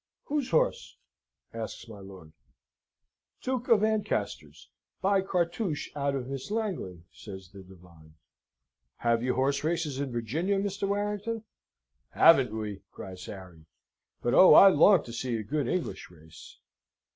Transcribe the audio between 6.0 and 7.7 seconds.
of Miss Langley," says the